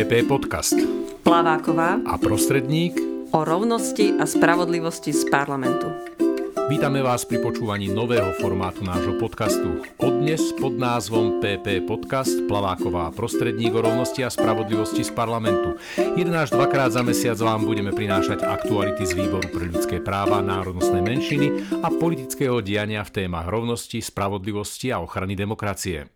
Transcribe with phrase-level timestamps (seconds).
[0.00, 0.80] PP Podcast.
[1.20, 2.96] Plaváková a prostredník
[3.36, 5.92] o rovnosti a spravodlivosti z parlamentu.
[6.72, 9.84] Vítame vás pri počúvaní nového formátu nášho podcastu.
[10.00, 15.76] Odnes pod názvom PP Podcast Plaváková prostredník o rovnosti a spravodlivosti z parlamentu.
[16.16, 21.04] Jeden až dvakrát za mesiac vám budeme prinášať aktuality z Výboru pre ľudské práva, národnostné
[21.04, 26.08] menšiny a politického diania v témach rovnosti, spravodlivosti a ochrany demokracie.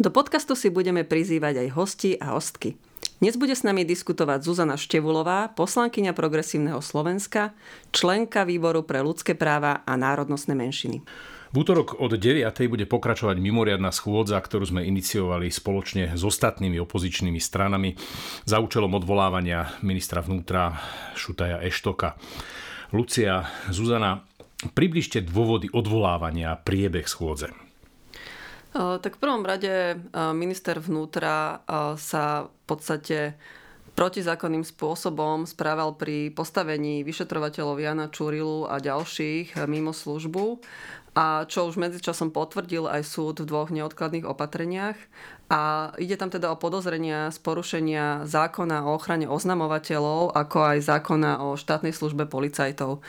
[0.00, 2.87] Do podcastu si budeme prizývať aj hosti a hostky.
[3.18, 7.50] Dnes bude s nami diskutovať Zuzana Števulová, poslankyňa Progresívneho Slovenska,
[7.90, 11.02] členka Výboru pre ľudské práva a národnostné menšiny.
[11.50, 12.46] V útorok od 9.
[12.70, 17.98] bude pokračovať mimoriadná schôdza, ktorú sme iniciovali spoločne s ostatnými opozičnými stranami
[18.46, 20.78] za účelom odvolávania ministra vnútra
[21.18, 22.14] Šutaja Eštoka.
[22.94, 24.22] Lucia, Zuzana,
[24.78, 27.50] približte dôvody odvolávania priebeh schôdze.
[28.78, 29.98] Tak v prvom rade
[30.38, 31.66] minister vnútra
[31.98, 33.34] sa v podstate
[33.98, 40.62] protizákonným spôsobom správal pri postavení vyšetrovateľov Jana Čurilu a ďalších mimo službu
[41.18, 44.94] a čo už medzičasom potvrdil aj súd v dvoch neodkladných opatreniach.
[45.48, 51.40] A ide tam teda o podozrenia z porušenia zákona o ochrane oznamovateľov, ako aj zákona
[51.40, 53.00] o štátnej službe policajtov.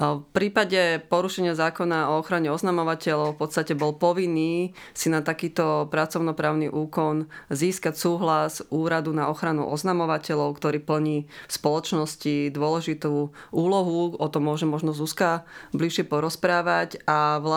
[0.00, 6.72] V prípade porušenia zákona o ochrane oznamovateľov v podstate bol povinný si na takýto pracovnoprávny
[6.72, 14.16] úkon získať súhlas Úradu na ochranu oznamovateľov, ktorý plní v spoločnosti dôležitú úlohu.
[14.16, 15.44] O tom môže možno Zuzka
[15.76, 17.04] bližšie porozprávať.
[17.04, 17.51] A vlastne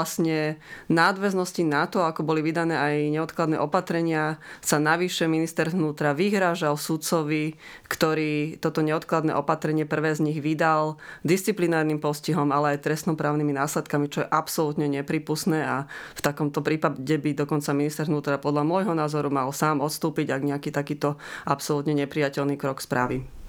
[0.91, 7.55] nadväznosti na to, ako boli vydané aj neodkladné opatrenia, sa navyše minister vnútra vyhrážal sudcovi,
[7.87, 14.25] ktorý toto neodkladné opatrenie prvé z nich vydal disciplinárnym postihom, ale aj trestnoprávnymi následkami, čo
[14.25, 15.87] je absolútne nepripustné a
[16.17, 20.69] v takomto prípade by dokonca minister vnútra podľa môjho názoru mal sám odstúpiť, ak nejaký
[20.73, 21.15] takýto
[21.45, 23.44] absolútne nepriateľný krok spraví.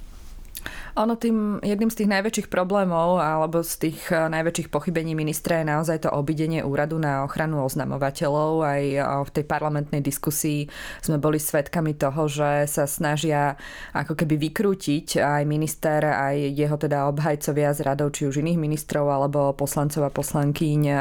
[0.96, 5.68] Ono tým jedným z tých najväčších problémov alebo z tých eh, najväčších pochybení ministra je
[5.68, 8.64] naozaj to obidenie úradu na ochranu oznamovateľov.
[8.64, 10.68] Aj eh, v tej parlamentnej diskusii
[11.04, 13.60] sme boli svedkami toho, že sa snažia
[13.92, 19.04] ako keby vykrútiť aj minister, aj jeho teda obhajcovia z radov, či už iných ministrov
[19.04, 20.98] alebo poslancov a poslankyň eh,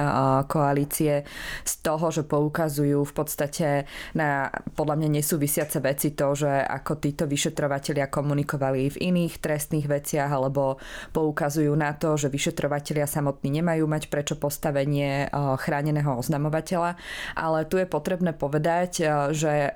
[0.51, 1.23] koalície
[1.63, 3.67] z toho, že poukazujú v podstate
[4.11, 9.87] na podľa mňa nesúvisiace veci to, že ako títo vyšetrovatelia komunikovali v iných trestných iných
[9.91, 16.97] veciach alebo poukazujú na to, že vyšetrovatelia samotní nemajú mať prečo postavenie eh, chráneného oznamovateľa.
[17.37, 19.75] Ale tu je potrebné povedať, eh, že eh,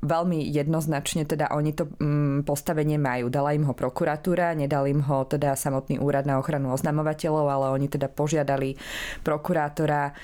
[0.00, 3.28] veľmi jednoznačne teda oni to mm, postavenie majú.
[3.28, 7.86] Dala im ho prokuratúra, nedal im ho teda samotný úrad na ochranu oznamovateľov, ale oni
[7.86, 8.78] teda požiadali
[9.22, 10.14] prokurátora,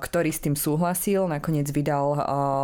[0.00, 1.26] ktorý s tým súhlasil.
[1.26, 2.16] Nakoniec vydal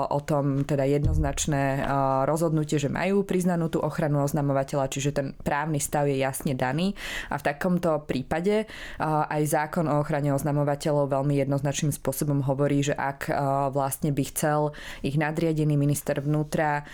[0.09, 1.85] o tom teda jednoznačné
[2.25, 5.27] rozhodnutie, že majú priznanú tú ochranu oznamovateľa, čiže ten
[5.61, 6.97] právny stav je jasne daný
[7.29, 8.65] a v takomto prípade
[9.05, 13.29] aj zákon o ochrane oznamovateľov veľmi jednoznačným spôsobom hovorí, že ak
[13.77, 14.73] vlastne by chcel
[15.05, 16.89] ich nadriadený minister vnútra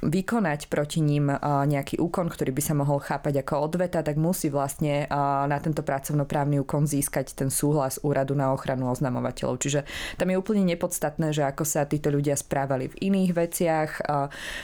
[0.00, 5.04] vykonať proti ním nejaký úkon, ktorý by sa mohol chápať ako odveta, tak musí vlastne
[5.46, 9.60] na tento pracovnoprávny úkon získať ten súhlas úradu na ochranu oznamovateľov.
[9.60, 9.84] Čiže
[10.16, 13.90] tam je úplne nepodstatné, že ako sa títo ľudia správali v iných veciach,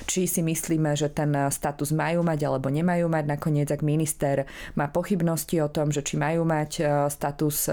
[0.08, 4.88] či si myslíme, že ten status majú mať alebo nemajú mať nakoniec, ak minister má
[4.88, 6.80] pochybnosti o tom, že či majú mať
[7.12, 7.69] status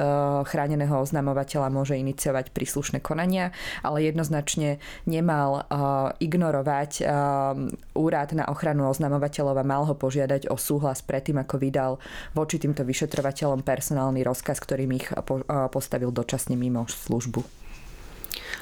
[0.51, 5.63] chráneného oznamovateľa, môže iniciovať príslušné konania, ale jednoznačne nemal
[6.19, 7.07] ignorovať
[7.95, 11.91] úrad na ochranu oznamovateľov a mal ho požiadať o súhlas predtým, ako vydal
[12.35, 15.07] voči týmto vyšetrovateľom personálny rozkaz, ktorým ich
[15.71, 17.62] postavil dočasne mimo službu.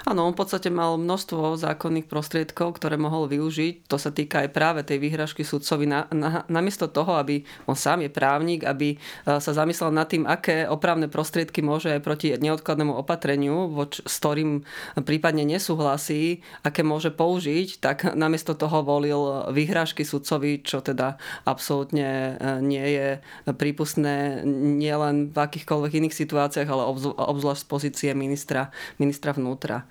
[0.01, 3.85] Áno, on v podstate mal množstvo zákonných prostriedkov, ktoré mohol využiť.
[3.85, 5.85] To sa týka aj práve tej výhražky sudcovi.
[5.85, 10.25] Na, na, namiesto toho, aby on sám je právnik, aby e, sa zamyslel nad tým,
[10.25, 14.66] aké opravné prostriedky môže aj proti neodkladnému opatreniu, voč, s ktorým
[15.06, 22.58] prípadne nesúhlasí, aké môže použiť, tak namiesto toho volil výhražky sudcovi, čo teda absolútne e,
[22.66, 23.08] nie je
[23.53, 24.41] prípustné
[24.81, 26.90] nielen v akýchkoľvek iných situáciách, ale
[27.22, 29.91] obzvlášť z pozície ministra, ministra vnútra.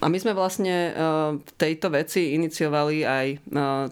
[0.00, 0.90] A my sme vlastne e,
[1.36, 3.36] v tejto veci iniciovali aj e,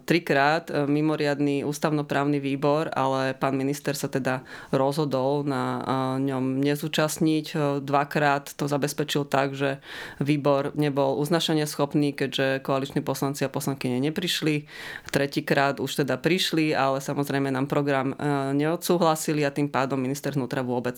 [0.08, 4.40] trikrát e, mimoriadný ústavnoprávny výbor, ale pán minister sa teda
[4.72, 5.82] rozhodol na
[6.16, 7.80] ňom nezúčastniť.
[7.84, 9.82] Dvakrát to zabezpečil tak, že
[10.22, 14.64] výbor nebol uznašania schopný, keďže koaliční poslanci a poslankyne neprišli.
[15.10, 18.14] Tretíkrát už teda prišli, ale samozrejme nám program
[18.54, 20.96] neodsúhlasili a tým pádom minister vnútra vôbec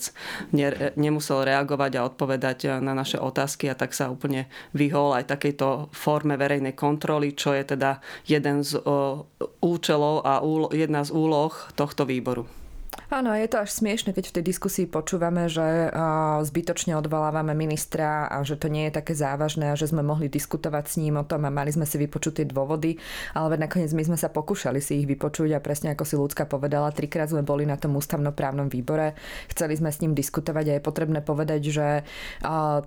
[0.95, 4.45] nemusel reagovať a odpovedať na naše otázky a tak sa úplne
[4.93, 7.97] vyhol aj takejto forme verejnej kontroly, čo je teda
[8.29, 8.77] jeden z
[9.57, 12.45] účelov a jedna z úloh tohto výboru.
[13.13, 15.93] Áno, je to až smiešne, keď v tej diskusii počúvame, že
[16.49, 20.85] zbytočne odvolávame ministra a že to nie je také závažné a že sme mohli diskutovať
[20.89, 22.97] s ním o tom a mali sme si vypočuť tie dôvody,
[23.37, 26.89] ale nakoniec my sme sa pokúšali si ich vypočuť a presne ako si ľudská povedala,
[26.89, 29.13] trikrát sme boli na tom ústavnoprávnom výbore,
[29.45, 31.87] chceli sme s ním diskutovať a je potrebné povedať, že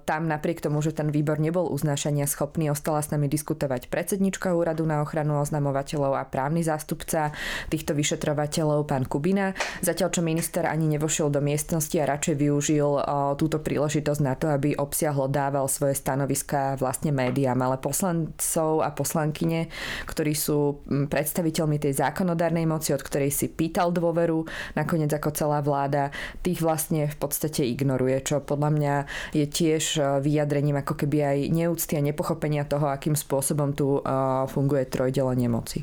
[0.02, 4.82] tam napriek tomu, že ten výbor nebol uznášania schopný, ostala s nami diskutovať predsednička úradu
[4.90, 7.30] na ochranu oznamovateľov a právny zástupca
[7.70, 9.54] týchto vyšetrovateľov, pán Kubina.
[9.96, 13.00] Zatiaľ, čo minister ani nevošiel do miestnosti a radšej využil
[13.40, 19.72] túto príležitosť na to, aby obsiahlo dával svoje stanoviská vlastne médiám, ale poslancov a poslankyne,
[20.04, 24.44] ktorí sú predstaviteľmi tej zákonodárnej moci, od ktorej si pýtal dôveru,
[24.76, 26.12] nakoniec ako celá vláda,
[26.44, 28.94] tých vlastne v podstate ignoruje, čo podľa mňa
[29.32, 34.04] je tiež vyjadrením ako keby aj neúcty a nepochopenia toho, akým spôsobom tu
[34.52, 35.80] funguje trojdelenie moci.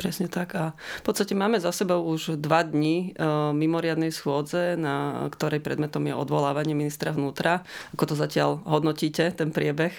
[0.00, 0.56] Presne tak.
[0.56, 3.20] A v podstate máme za sebou už dva dni e,
[3.52, 7.68] mimoriadnej schôdze, na ktorej predmetom je odvolávanie ministra vnútra.
[7.92, 9.92] Ako to zatiaľ hodnotíte, ten priebeh?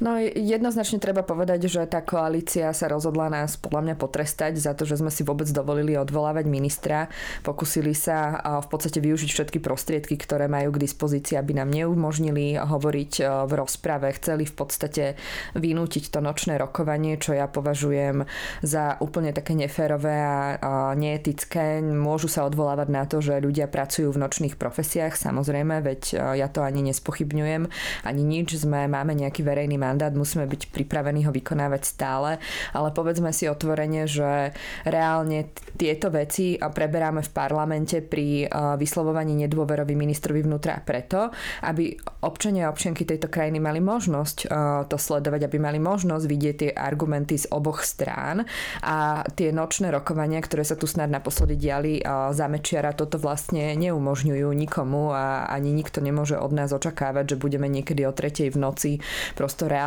[0.00, 4.88] No jednoznačne treba povedať, že tá koalícia sa rozhodla nás podľa mňa potrestať za to,
[4.88, 7.12] že sme si vôbec dovolili odvolávať ministra.
[7.44, 13.12] Pokusili sa v podstate využiť všetky prostriedky, ktoré majú k dispozícii, aby nám neumožnili hovoriť
[13.44, 14.08] v rozprave.
[14.16, 15.04] Chceli v podstate
[15.52, 18.24] vynútiť to nočné rokovanie, čo ja považujem
[18.64, 20.16] za úplne také neférové
[20.64, 21.84] a neetické.
[21.84, 26.00] Môžu sa odvolávať na to, že ľudia pracujú v nočných profesiách, samozrejme, veď
[26.40, 27.68] ja to ani nespochybňujem,
[28.08, 28.56] ani nič.
[28.56, 32.36] Sme, máme nejaký verejný mandát, musíme byť pripravení ho vykonávať stále,
[32.76, 34.52] ale povedzme si otvorene, že
[34.84, 35.48] reálne
[35.80, 41.32] tieto veci preberáme v parlamente pri vyslovovaní nedôverovi ministrovi vnútra preto,
[41.64, 44.52] aby občania a občianky tejto krajiny mali možnosť
[44.92, 48.44] to sledovať, aby mali možnosť vidieť tie argumenty z oboch strán
[48.84, 52.04] a tie nočné rokovania, ktoré sa tu snad naposledy diali
[52.34, 57.64] za Mečiara, toto vlastne neumožňujú nikomu a ani nikto nemôže od nás očakávať, že budeme
[57.72, 58.92] niekedy o tretej v noci
[59.32, 59.79] prosto reálne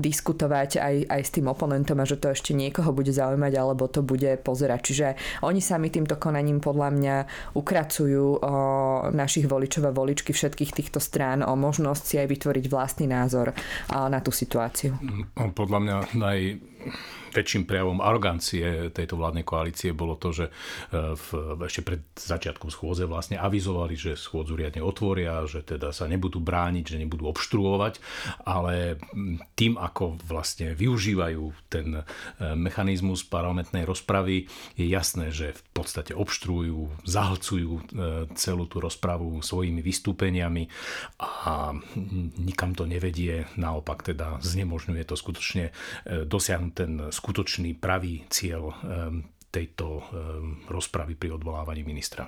[0.00, 4.00] diskutovať aj, aj s tým oponentom a že to ešte niekoho bude zaujímať alebo to
[4.00, 4.80] bude pozerať.
[4.80, 5.06] Čiže
[5.44, 7.16] oni sami týmto konaním podľa mňa
[7.54, 8.38] ukracujú o,
[9.12, 13.52] našich voličov a voličky všetkých týchto strán o možnosť si aj vytvoriť vlastný názor
[13.90, 14.96] na tú situáciu.
[15.36, 16.38] Podľa mňa naj
[17.30, 20.52] väčším prejavom arogancie tejto vládnej koalície bolo to, že e,
[21.14, 21.28] v,
[21.66, 26.96] ešte pred začiatkom schôdze vlastne avizovali, že schôdzu riadne otvoria, že teda sa nebudú brániť,
[26.96, 28.02] že nebudú obštruovať,
[28.44, 28.98] ale
[29.54, 32.02] tým, ako vlastne využívajú ten e,
[32.58, 37.82] mechanizmus parlamentnej rozpravy, je jasné, že v podstate obštruujú, zahlcujú e,
[38.34, 40.66] celú tú rozpravu svojimi vystúpeniami
[41.22, 41.74] a
[42.40, 45.72] nikam to nevedie, naopak teda znemožňuje to skutočne
[46.26, 50.04] dosiahnuť ten skutočný pravý cieľ ehm, tejto ehm,
[50.72, 52.24] rozpravy pri odvolávaní ministra.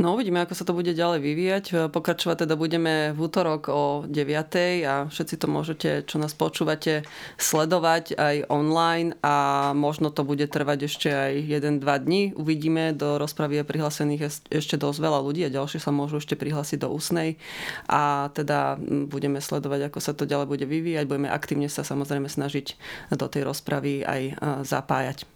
[0.00, 1.64] No uvidíme, ako sa to bude ďalej vyvíjať.
[1.92, 4.88] Pokračovať teda budeme v útorok o 9.
[4.88, 7.04] a všetci to môžete, čo nás počúvate,
[7.36, 12.32] sledovať aj online a možno to bude trvať ešte aj 1-2 dní.
[12.32, 16.80] Uvidíme, do rozpravy je prihlásených ešte dosť veľa ľudí a ďalšie sa môžu ešte prihlásiť
[16.80, 17.36] do úsnej
[17.84, 21.04] a teda budeme sledovať, ako sa to ďalej bude vyvíjať.
[21.04, 22.80] Budeme aktívne sa samozrejme snažiť
[23.12, 24.22] do tej rozpravy aj
[24.64, 25.28] zapájať.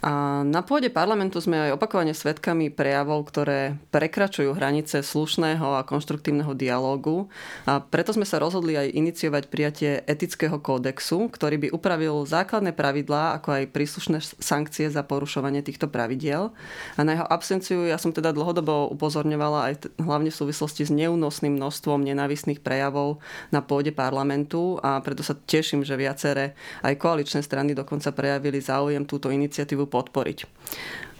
[0.00, 6.56] A na pôde parlamentu sme aj opakovane svedkami prejavov, ktoré prekračujú hranice slušného a konštruktívneho
[6.56, 7.28] dialógu.
[7.68, 13.36] A preto sme sa rozhodli aj iniciovať prijatie etického kódexu, ktorý by upravil základné pravidlá,
[13.36, 16.56] ako aj príslušné sankcie za porušovanie týchto pravidiel.
[16.96, 20.92] A na jeho absenciu ja som teda dlhodobo upozorňovala aj t- hlavne v súvislosti s
[20.96, 23.20] neúnosným množstvom nenávistných prejavov
[23.52, 29.04] na pôde parlamentu a preto sa teším, že viaceré aj koaličné strany dokonca prejavili záujem
[29.04, 30.46] túto iniciatívu podporiť.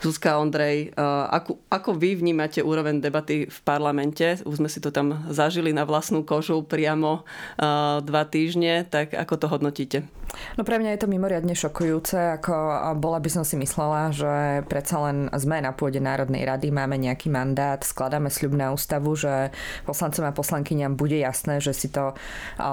[0.00, 4.40] Zuzka Ondrej, eh, ako, ako vy vnímate úroveň debaty v parlamente?
[4.48, 9.34] Už sme si to tam zažili na vlastnú kožu priamo uh, dva týždne, tak ako
[9.36, 9.98] to hodnotíte?
[10.54, 12.54] No pre mňa je to mimoriadne šokujúce, ako
[12.98, 17.26] bola by som si myslela, že predsa len sme na pôde Národnej rady, máme nejaký
[17.30, 19.50] mandát, skladáme sľub na ústavu, že
[19.86, 22.14] poslancom a poslankyňam bude jasné, že si to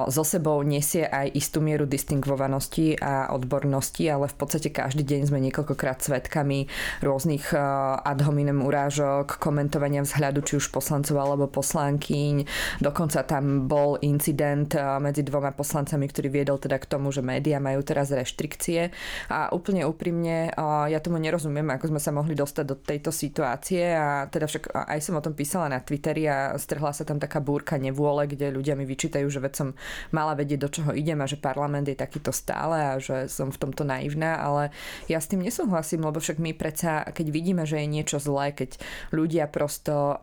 [0.09, 5.41] so sebou nesie aj istú mieru distingvovanosti a odbornosti, ale v podstate každý deň sme
[5.49, 6.69] niekoľkokrát svetkami
[7.01, 7.49] rôznych rôznych
[8.05, 12.45] ad hominem urážok, komentovania vzhľadu či už poslancov alebo poslankyň.
[12.77, 17.81] Dokonca tam bol incident medzi dvoma poslancami, ktorý viedol teda k tomu, že médiá majú
[17.81, 18.93] teraz reštrikcie.
[19.33, 20.53] A úplne úprimne,
[20.93, 24.99] ja tomu nerozumiem, ako sme sa mohli dostať do tejto situácie a teda však aj
[25.01, 28.77] som o tom písala na Twitteri a strhla sa tam taká búrka nevôle, kde ľudia
[28.77, 29.69] mi vyčítajú, že veď som
[30.13, 33.57] mala vedieť, do čoho idem a že parlament je takýto stále a že som v
[33.57, 34.69] tomto naivná, ale
[35.09, 38.79] ja s tým nesúhlasím, lebo však my predsa, keď vidíme, že je niečo zlé, keď
[39.11, 40.17] ľudia prosto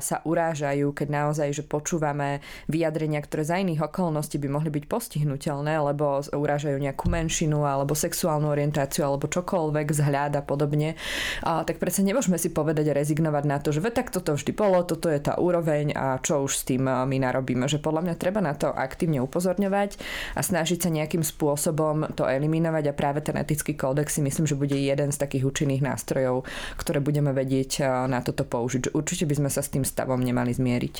[0.00, 5.80] sa urážajú, keď naozaj, že počúvame vyjadrenia, ktoré za iných okolností by mohli byť postihnutelné,
[5.80, 10.94] lebo urážajú nejakú menšinu alebo sexuálnu orientáciu alebo čokoľvek, vzhľad a podobne,
[11.42, 14.52] a, tak predsa nemôžeme si povedať a rezignovať na to, že veď tak toto vždy
[14.54, 17.66] bolo, toto je tá úroveň a čo už s tým my narobíme.
[17.66, 19.98] Že podľa mňa treba na to aktívne upozorňovať
[20.36, 24.54] a snažiť sa nejakým spôsobom to eliminovať a práve ten etický kódex si myslím, že
[24.54, 26.29] bude jeden z takých účinných nástrojov,
[26.78, 28.94] ktoré budeme vedieť na toto použiť.
[28.94, 30.96] Určite by sme sa s tým stavom nemali zmieriť.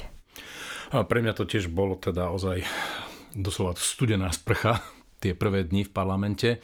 [0.91, 2.67] A pre mňa to tiež bolo teda ozaj
[3.35, 4.83] doslova studená sprcha
[5.23, 6.59] tie prvé dni v parlamente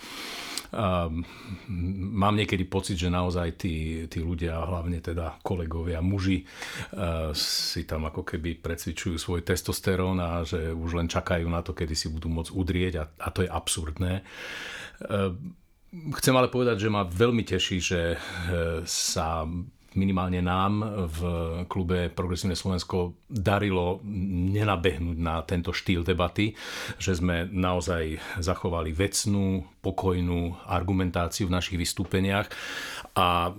[2.13, 6.43] mám niekedy pocit, že naozaj tí, tí ľudia, hlavne teda kolegovia, muži,
[7.37, 11.95] si tam ako keby precvičujú svoj testosterón a že už len čakajú na to, kedy
[11.95, 14.27] si budú môcť udrieť a, a to je absurdné.
[15.97, 18.19] Chcem ale povedať, že ma veľmi teší, že e,
[18.85, 19.49] sa
[19.97, 21.21] minimálne nám v
[21.73, 24.05] klube Progresívne Slovensko darilo
[24.53, 26.53] nenabehnúť na tento štýl debaty,
[27.01, 32.47] že sme naozaj zachovali vecnú, pokojnú argumentáciu v našich vystúpeniach
[33.17, 33.57] a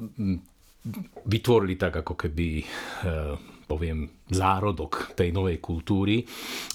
[1.25, 2.65] vytvorili tak ako keby e,
[3.67, 6.25] poviem, zárodok tej novej kultúry, e,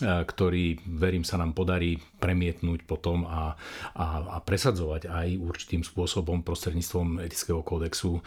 [0.04, 3.56] ktorý, verím, sa nám podarí premietnúť potom a,
[3.96, 4.06] a,
[4.37, 8.22] a presadzovať aj určitým spôsobom prostredníctvom etického kódexu, e,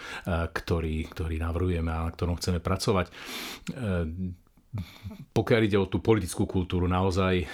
[0.50, 3.06] ktorý, ktorý navrhujeme a na ktorom chceme pracovať.
[3.08, 3.14] E,
[5.32, 7.48] pokiaľ ide o tú politickú kultúru, naozaj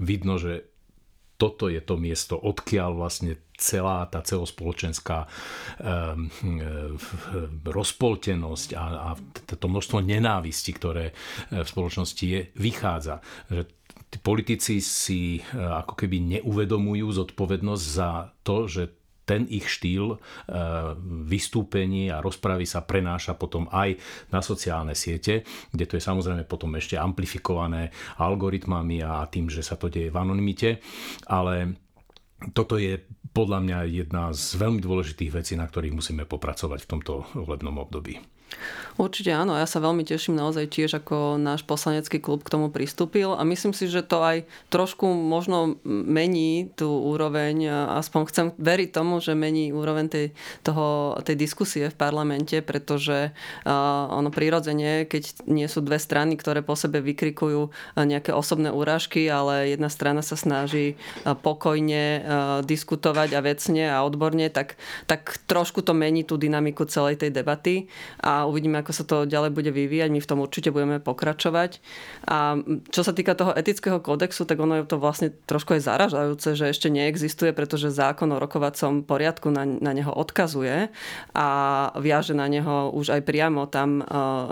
[0.00, 0.75] vidno, že
[1.36, 6.28] toto je to miesto, odkiaľ vlastne celá tá celospoločenská um,
[7.64, 8.84] rozpoltenosť a,
[9.16, 11.16] a to množstvo nenávisti, ktoré
[11.48, 13.24] v spoločnosti je, vychádza.
[13.48, 13.62] Že
[14.12, 20.18] tí politici si ako keby neuvedomujú zodpovednosť za to, že ten ich štýl e,
[21.26, 23.98] vystúpení a rozpravy sa prenáša potom aj
[24.30, 25.42] na sociálne siete,
[25.74, 27.90] kde to je samozrejme potom ešte amplifikované
[28.22, 30.78] algoritmami a tým, že sa to deje v anonimite,
[31.26, 31.74] ale
[32.54, 33.02] toto je
[33.34, 38.35] podľa mňa jedna z veľmi dôležitých vecí, na ktorých musíme popracovať v tomto volebnom období.
[38.96, 43.36] Určite áno, ja sa veľmi teším naozaj tiež, ako náš poslanecký klub k tomu pristúpil.
[43.36, 47.68] A myslím si, že to aj trošku možno mení tú úroveň,
[48.00, 50.26] aspoň chcem veriť tomu, že mení úroveň tej,
[50.64, 56.64] toho, tej diskusie v parlamente, pretože uh, ono prirodzene, keď nie sú dve strany, ktoré
[56.64, 57.68] po sebe vykrikujú
[58.00, 60.96] nejaké osobné úražky, ale jedna strana sa snaží
[61.44, 62.24] pokojne uh,
[62.64, 67.92] diskutovať a vecne a odborne, tak, tak trošku to mení tú dynamiku celej tej debaty.
[68.24, 70.12] A uvidíme, ako sa to ďalej bude vyvíjať.
[70.12, 71.80] My v tom určite budeme pokračovať.
[72.28, 72.60] A
[72.92, 76.68] čo sa týka toho etického kódexu, tak ono je to vlastne trošku aj zaražajúce, že
[76.68, 80.90] ešte neexistuje, pretože zákon o rokovacom poriadku na, na neho odkazuje
[81.32, 81.48] a
[81.96, 84.04] viaže na neho už aj priamo tam e,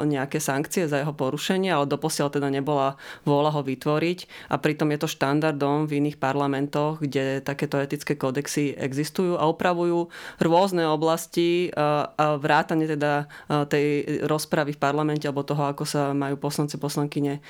[0.07, 2.95] nejaké sankcie za jeho porušenie, ale doposiaľ teda nebola
[3.27, 8.77] vôľa ho vytvoriť a pritom je to štandardom v iných parlamentoch, kde takéto etické kódexy
[8.79, 13.87] existujú a upravujú rôzne oblasti e, a vrátane teda e, tej
[14.31, 17.41] rozpravy v parlamente alebo toho, ako sa majú poslanci poslankyne e,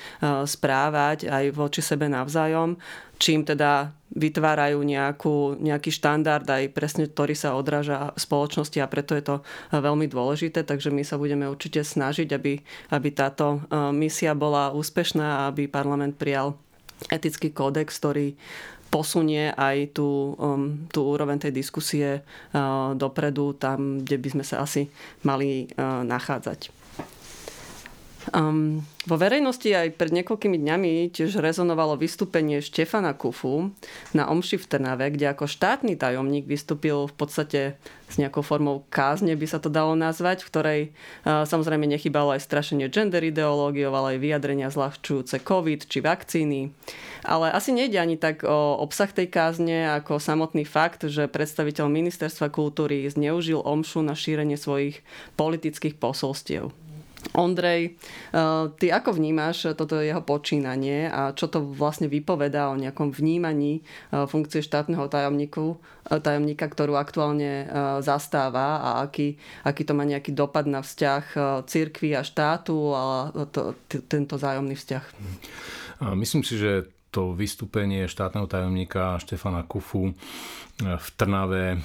[0.49, 2.73] správať aj voči sebe navzájom,
[3.21, 9.13] čím teda vytvárajú nejakú, nejaký štandard aj presne, ktorý sa odráža v spoločnosti a preto
[9.13, 9.43] je to e,
[9.77, 12.57] veľmi dôležité, takže my sa budeme určite snažiť, aby,
[12.89, 16.57] aby táto e, misia bola úspešná a aby parlament prijal
[17.11, 18.39] etický kódex, ktorý
[18.95, 24.63] posunie aj tú, um, tú úroveň tej diskusie uh, dopredu, tam, kde by sme sa
[24.63, 24.87] asi
[25.27, 26.84] mali uh, nachádzať.
[28.35, 33.71] Um, vo verejnosti aj pred niekoľkými dňami tiež rezonovalo vystúpenie Štefana Kufu
[34.11, 37.79] na Omši v Trnave, kde ako štátny tajomník vystúpil v podstate
[38.11, 40.81] s nejakou formou kázne, by sa to dalo nazvať, v ktorej
[41.23, 46.75] uh, samozrejme nechybalo aj strašenie gender ideológiou, ale aj vyjadrenia zľahčujúce COVID či vakcíny.
[47.23, 52.51] Ale asi nejde ani tak o obsah tej kázne, ako samotný fakt, že predstaviteľ ministerstva
[52.51, 54.99] kultúry zneužil Omšu na šírenie svojich
[55.39, 56.75] politických posolstiev.
[57.33, 57.97] Ondrej,
[58.77, 63.81] ty ako vnímaš toto jeho počínanie a čo to vlastne vypovedá o nejakom vnímaní
[64.13, 67.65] funkcie štátneho tajomníku, tajomníka, ktorú aktuálne
[68.05, 71.23] zastáva a aký, aký to má nejaký dopad na vzťah
[71.65, 75.03] cirkvi a štátu a to, tento zájomný vzťah?
[76.13, 80.11] Myslím si, že to vystúpenie štátneho tajomníka Štefana Kufu
[80.79, 81.79] v Trnave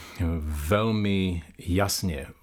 [0.68, 2.34] veľmi jasne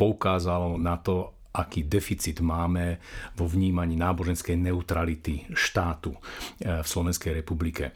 [0.00, 2.96] poukázalo na to, aký deficit máme
[3.36, 7.92] vo vnímaní náboženskej neutrality štátu eh, v Slovenskej republike.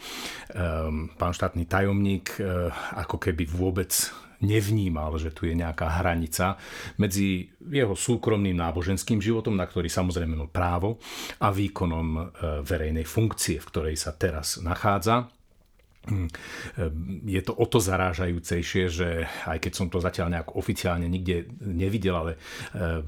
[0.53, 2.69] Ehm, pán štátny tajomník eh,
[3.01, 3.93] ako keby vôbec
[4.45, 6.61] nevnímal, že tu je nejaká hranica
[7.01, 11.01] medzi jeho súkromným náboženským životom, na ktorý samozrejme mal právo,
[11.41, 12.23] a výkonom eh,
[12.61, 15.36] verejnej funkcie, v ktorej sa teraz nachádza.
[16.07, 16.31] Hm,
[17.27, 22.15] je to o to zarážajúcejšie, že aj keď som to zatiaľ nejak oficiálne nikde nevidel,
[22.15, 22.33] ale
[22.79, 23.03] eh,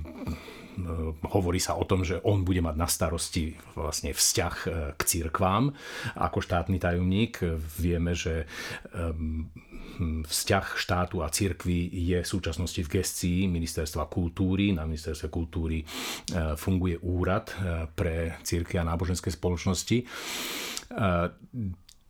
[1.30, 5.70] hovorí sa o tom, že on bude mať na starosti vlastne vzťah eh, k církvám.
[6.18, 7.38] Ako štátny tajomník
[7.78, 8.50] vieme, že
[8.90, 14.74] hm, vzťah štátu a církvy je v súčasnosti v gestii Ministerstva kultúry.
[14.74, 17.54] Na Ministerstve kultúry eh, funguje úrad
[17.94, 20.02] pre církvy a náboženské spoločnosti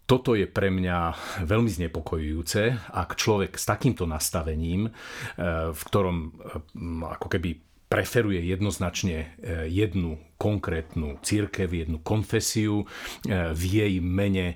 [0.09, 1.13] toto je pre mňa
[1.45, 4.91] veľmi znepokojujúce, ak človek s takýmto nastavením, e,
[5.69, 6.29] v ktorom e,
[7.13, 7.61] ako keby
[7.93, 9.27] preferuje jednoznačne e,
[9.69, 12.87] jednu konkrétnu církev, jednu konfesiu
[13.27, 14.55] v jej mene,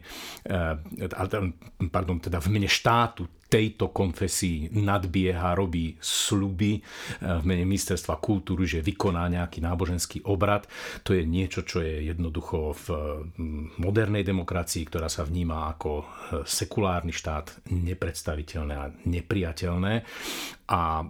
[1.90, 6.82] pardon, teda v mene štátu tejto konfesii nadbieha, robí sluby eh,
[7.20, 10.64] v mene ministerstva kultúry, že vykoná nejaký náboženský obrad.
[11.04, 12.86] To je niečo, čo je jednoducho v
[13.36, 16.04] mm, modernej demokracii, ktorá sa vníma ako eh,
[16.48, 19.94] sekulárny štát, nepredstaviteľné a nepriateľné.
[20.72, 21.04] A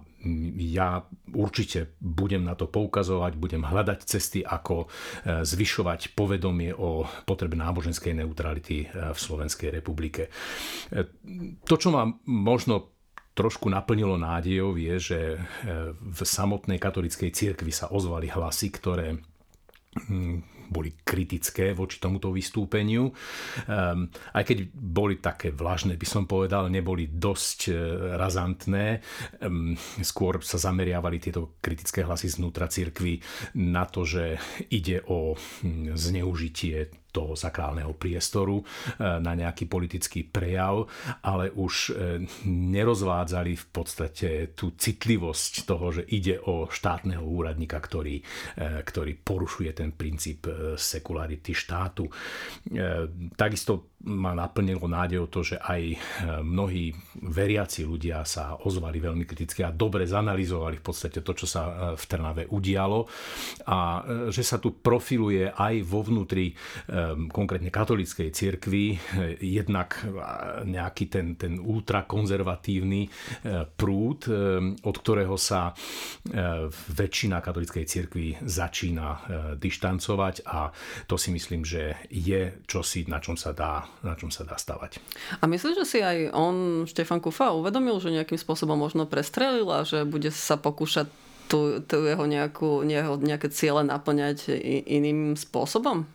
[0.57, 1.03] ja
[1.35, 8.15] určite budem na to poukazovať, budem hľadať cesty, ako eh, zvyšovať povedomie o potrebe náboženskej
[8.17, 10.29] neutrality v Slovenskej republike.
[11.65, 12.93] To, čo mám možno
[13.33, 15.37] trošku naplnilo nádejou, je, že e,
[15.97, 19.17] v samotnej katolickej cirkvi sa ozvali hlasy, ktoré
[20.69, 23.11] boli kritické voči tomuto vystúpeniu.
[23.67, 27.75] Um, aj keď boli také vlažné, by som povedal, neboli dosť uh,
[28.17, 29.03] razantné.
[29.43, 33.19] Um, skôr sa zameriavali tieto kritické hlasy znútra cirkvy
[33.59, 34.39] na to, že
[34.71, 38.63] ide o hm, zneužitie toho sakrálneho priestoru e,
[39.21, 40.89] na nejaký politický prejav,
[41.21, 48.17] ale už e, nerozvádzali v podstate tú citlivosť toho, že ide o štátneho úradníka, ktorý,
[48.17, 48.23] e,
[48.81, 52.09] ktorý porušuje ten princíp sekularity štátu.
[53.37, 55.81] Takisto ma naplnilo nádejou to, že aj
[56.43, 56.91] mnohí
[57.23, 62.03] veriaci ľudia sa ozvali veľmi kriticky a dobre zanalizovali v podstate to, čo sa v
[62.03, 63.07] Trnave udialo.
[63.67, 66.51] A že sa tu profiluje aj vo vnútri
[67.31, 70.09] konkrétne katolíckej cirkvi, eh, jednak eh,
[70.67, 74.25] nejaký ten, ten ultrakonzervatívny eh, prúd,
[74.83, 75.73] od ktorého sa
[76.93, 79.07] väčšina katolíckej cirkvi začína
[79.57, 80.35] dištancovať.
[80.47, 80.69] A
[81.09, 84.97] to si myslím, že je čosi, na čom sa dá, na čom sa dá stavať.
[85.39, 89.85] A myslíš, že si aj on, Štefan Kufa, uvedomil, že nejakým spôsobom možno prestrelil a
[89.85, 91.07] že bude sa pokúšať
[91.51, 92.81] tu jeho, nejakú,
[93.21, 94.49] nejaké ciele naplňať
[94.89, 96.09] iným spôsobom?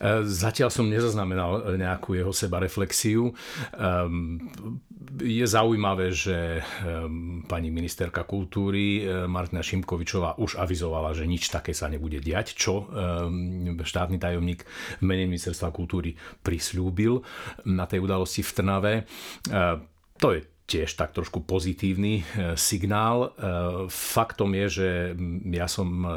[0.00, 3.32] E, zatiaľ som nezaznamenal nejakú jeho sebareflexiu.
[3.76, 4.50] Ehm,
[5.20, 11.76] je zaujímavé, že ehm, pani ministerka kultúry e, Martina Šimkovičová už avizovala, že nič také
[11.76, 14.64] sa nebude diať, čo ehm, štátny tajomník
[15.00, 17.20] v mene ministerstva kultúry prislúbil
[17.68, 18.92] na tej udalosti v Trnave.
[18.94, 19.02] E,
[20.18, 23.28] to je tiež tak trošku pozitívny e, signál.
[23.28, 23.28] E,
[23.92, 24.88] faktom je, že
[25.52, 26.08] ja som e,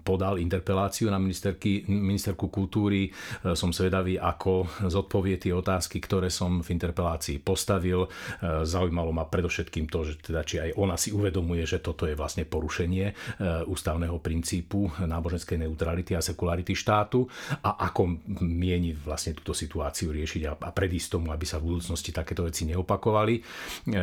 [0.00, 3.12] podal interpeláciu na ministerky, ministerku kultúry.
[3.52, 8.08] Som svedavý, ako zodpovie tie otázky, ktoré som v interpelácii postavil.
[8.42, 12.48] Zaujímalo ma predovšetkým to, že teda, či aj ona si uvedomuje, že toto je vlastne
[12.48, 17.28] porušenie ústavného princípu náboženskej neutrality a sekularity štátu
[17.62, 22.46] a ako mieni vlastne túto situáciu riešiť a predísť tomu, aby sa v budúcnosti takéto
[22.46, 24.02] veci neopakovali E,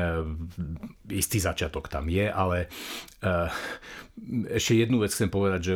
[1.13, 2.67] istý začiatok tam je, ale e,
[4.55, 5.75] ešte jednu vec chcem povedať, že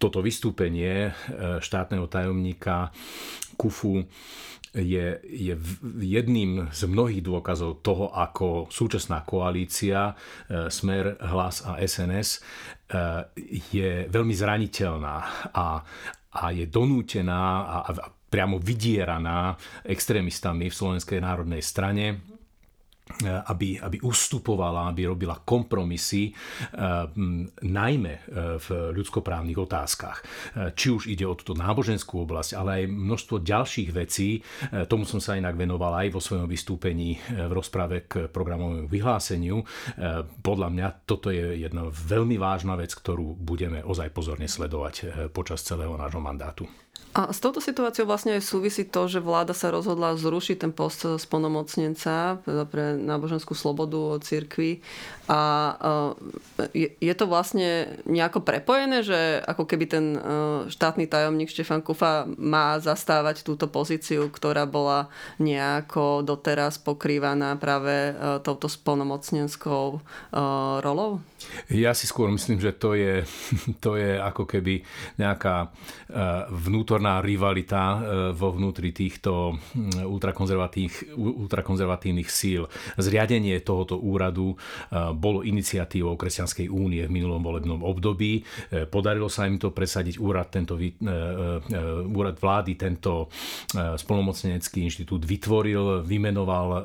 [0.00, 1.12] toto vystúpenie e,
[1.62, 2.90] štátneho tajomníka
[3.54, 4.02] Kufu
[4.72, 5.54] je, je
[6.00, 10.16] jedným z mnohých dôkazov toho, ako súčasná koalícia
[10.48, 12.40] Smer, Hlas a SNS
[13.68, 15.16] je veľmi zraniteľná
[15.52, 15.84] a,
[16.32, 19.52] a je donútená a, a priamo vydieraná
[19.84, 22.31] extrémistami v Slovenskej národnej strane
[23.22, 26.32] aby, aby ustupovala, aby robila kompromisy,
[27.60, 28.14] najmä
[28.62, 30.22] v ľudskoprávnych otázkach.
[30.72, 34.40] Či už ide o túto náboženskú oblasť, ale aj množstvo ďalších vecí.
[34.86, 39.60] Tomu som sa inak venoval aj vo svojom vystúpení v rozprave k programovému vyhláseniu.
[40.40, 45.98] Podľa mňa toto je jedna veľmi vážna vec, ktorú budeme ozaj pozorne sledovať počas celého
[45.98, 46.64] nášho mandátu.
[47.12, 51.04] A s touto situáciou vlastne aj súvisí to, že vláda sa rozhodla zrušiť ten post
[51.04, 52.40] splnomocnenca
[52.72, 54.80] pre náboženskú slobodu o cirkvi.
[55.28, 55.40] A
[56.72, 60.20] e, je to vlastne nejako prepojené, že ako keby ten e,
[60.72, 68.40] štátny tajomník Štefan Kufa má zastávať túto pozíciu, ktorá bola nejako doteraz pokrývaná práve e,
[68.40, 70.00] touto splnomocnenskou
[70.80, 71.20] rolou?
[71.68, 73.28] Ja si skôr myslím, že to je,
[73.84, 74.80] to je ako keby
[75.20, 75.68] nejaká
[76.48, 77.98] vnútorná vnútorná rivalita e,
[78.34, 80.02] vo vnútri týchto mm,
[81.46, 82.66] ultrakonzervatívnych síl.
[82.98, 84.56] Zriadenie tohoto úradu e,
[85.14, 88.42] bolo iniciatívou Kresťanskej únie v minulom volebnom období.
[88.74, 90.74] E, podarilo sa im to presadiť úrad, tento,
[92.10, 93.30] úrad vlády, tento
[93.70, 96.82] spolnomocnenecký inštitút vytvoril, vymenoval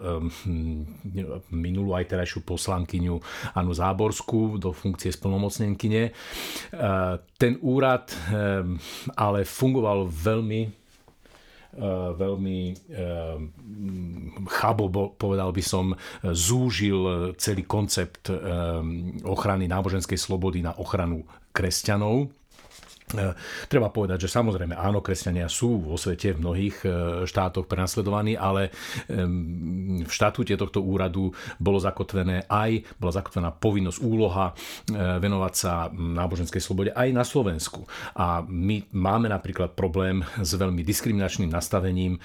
[1.49, 3.15] minulú aj terajšiu poslankyňu
[3.57, 6.13] Anu Záborskú do funkcie spolnomocnenkyne.
[7.37, 8.13] Ten úrad
[9.15, 13.37] ale fungoval veľmi eh, veľmi eh,
[14.49, 18.37] chabo, povedal by som, zúžil celý koncept eh,
[19.23, 21.23] ochrany náboženskej slobody na ochranu
[21.53, 22.36] kresťanov
[23.71, 26.87] treba povedať, že samozrejme áno, kresťania sú vo svete v mnohých e,
[27.23, 28.67] štátoch prenasledovaní, ale
[29.07, 34.53] v štatúte tohto úradu bolo zakotvené aj, bola zakotvená povinnosť, úloha e,
[35.23, 37.87] venovať sa náboženskej slobode aj na Slovensku.
[38.19, 42.19] A my máme napríklad problém s veľmi diskriminačným nastavením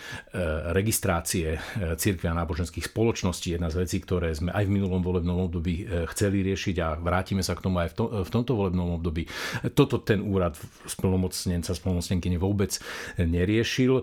[0.75, 3.55] registrácie církvy a náboženských spoločností.
[3.55, 7.55] Jedna z vecí, ktoré sme aj v minulom volebnom období chceli riešiť a vrátime sa
[7.55, 9.29] k tomu aj v, to, v tomto volebnom období.
[9.77, 12.75] Toto ten úrad splnomocnenca, splnomocnenkyne vôbec
[13.19, 14.03] neriešil.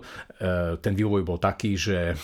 [0.80, 2.14] ten vývoj bol taký, že e,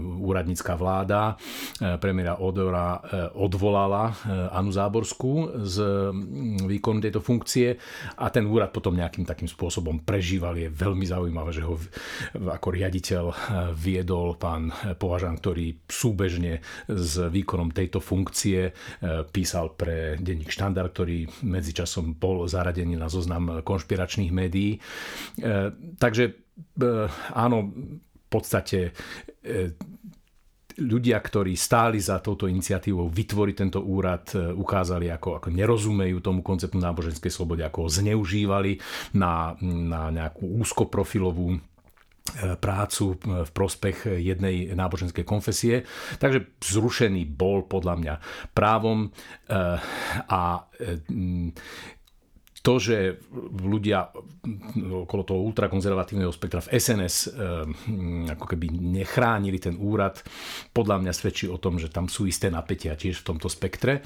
[0.00, 1.34] úradnícká vláda
[1.80, 3.02] e, premiéra Odora
[3.36, 4.12] odvolala
[4.54, 5.76] Anu Záborskú z
[6.66, 7.76] výkonu tejto funkcie
[8.16, 10.56] a ten úrad potom nejakým takým spôsobom prežíval.
[10.56, 11.76] Je veľmi zaujímavé, že ho
[12.36, 13.24] ako riaditeľ
[13.76, 18.72] viedol pán Považan, ktorý súbežne s výkonom tejto funkcie
[19.30, 24.76] písal pre denník Štandard, ktorý medzičasom bol zaradený na zoznam zoznam konšpiračných médií.
[24.76, 24.80] E,
[25.96, 26.32] takže e,
[27.32, 27.58] áno,
[27.96, 28.92] v podstate
[29.42, 29.72] e,
[30.80, 36.80] ľudia, ktorí stáli za touto iniciatívou vytvoriť tento úrad, ukázali, ako, ako nerozumejú tomu konceptu
[36.80, 38.80] náboženskej slobody, ako ho zneužívali
[39.12, 41.60] na, na nejakú úzkoprofilovú
[42.62, 45.84] prácu v prospech jednej náboženskej konfesie.
[46.16, 48.14] Takže zrušený bol podľa mňa
[48.54, 49.10] právom
[50.30, 50.42] a
[52.60, 53.16] to, že
[53.56, 54.12] ľudia
[55.08, 58.68] okolo toho ultrakonzervatívneho spektra v SNS eh, ako keby
[59.00, 60.20] nechránili ten úrad,
[60.76, 64.04] podľa mňa svedčí o tom, že tam sú isté napätia tiež v tomto spektre.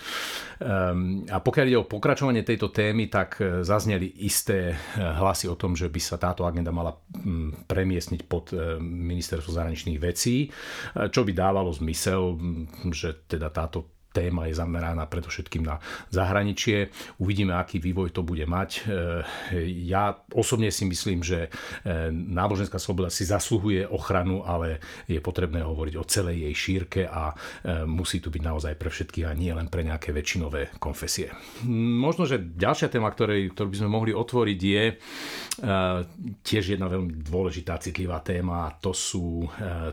[0.63, 5.59] Ehm, a pokiaľ ide o pokračovanie tejto témy, tak eh, zazneli isté eh, hlasy o
[5.59, 10.47] tom, že by sa táto agenda mala hm, premiesniť pod ministerstvo zahraničných vecí,
[10.95, 15.83] čo by dávalo zmysel, hm, že teda táto téma je zameraná predovšetkým na
[16.15, 16.95] zahraničie.
[17.19, 18.71] Uvidíme, aký vývoj to bude mať.
[18.71, 18.81] E,
[19.91, 21.51] ja osobne si myslím, že
[21.83, 24.79] e, náboženská sloboda si zasluhuje ochranu, ale
[25.11, 29.27] je potrebné hovoriť o celej jej šírke a e, musí tu byť naozaj pre všetkých
[29.27, 31.35] a nie len pre nejaké väčšinové konfesie.
[31.67, 34.85] Možno, že ďalšia téma, ktorej, ktorú by sme mohli otvoriť, je
[36.45, 39.47] tiež jedna veľmi dôležitá, citlivá téma to sú,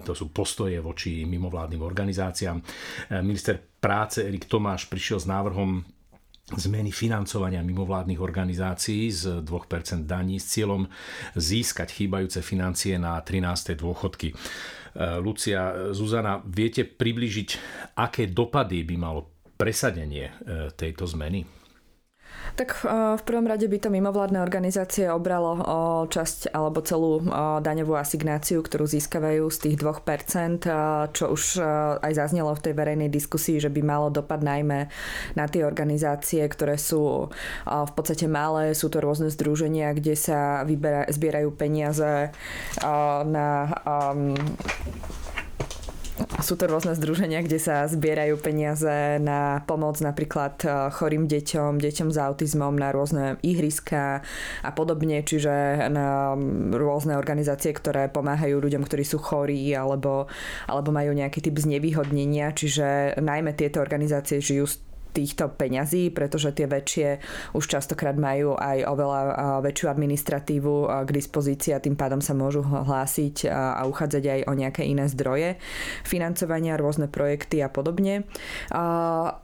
[0.04, 2.58] to sú postoje voči mimovládnym organizáciám.
[3.22, 5.82] Minister práce Erik Tomáš prišiel s návrhom
[6.56, 10.86] zmeny financovania mimovládnych organizácií z 2% daní s cieľom
[11.34, 13.76] získať chýbajúce financie na 13.
[13.80, 14.32] dôchodky.
[14.32, 14.36] E,
[15.24, 17.50] Lucia, Zuzana, viete približiť,
[17.96, 20.34] aké dopady by malo presadenie e,
[20.76, 21.61] tejto zmeny?
[22.56, 27.24] Tak eh, v prvom rade by to mimovládne organizácie obralo o časť alebo celú
[27.62, 30.74] daňovú asignáciu, ktorú získavajú z tých 2%, eh,
[31.16, 31.66] čo už eh,
[32.04, 34.92] aj zaznelo v tej verejnej diskusii, že by malo dopad najmä
[35.36, 37.32] na tie organizácie, ktoré sú
[37.66, 42.34] v podstate malé, sú to rôzne združenia, kde sa vybera, zbierajú peniaze
[43.28, 43.48] na
[43.86, 44.36] um,
[46.42, 52.10] sú to rôzne združenia, kde sa zbierajú peniaze na pomoc napríklad e, chorým deťom, deťom
[52.12, 54.22] s autizmom, na rôzne ihriska
[54.62, 56.36] a podobne, čiže na
[56.76, 60.28] rôzne organizácie, ktoré pomáhajú ľuďom, ktorí sú chorí alebo,
[60.68, 67.08] alebo majú nejaký typ znevýhodnenia, čiže najmä tieto organizácie žijú týchto peňazí, pretože tie väčšie
[67.54, 69.22] už častokrát majú aj oveľa
[69.60, 74.88] väčšiu administratívu k dispozícii a tým pádom sa môžu hlásiť a uchádzať aj o nejaké
[74.88, 75.60] iné zdroje
[76.08, 78.24] financovania, rôzne projekty a podobne.